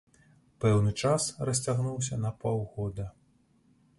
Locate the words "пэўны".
0.63-0.93